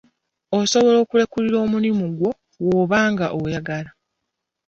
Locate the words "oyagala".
3.39-3.91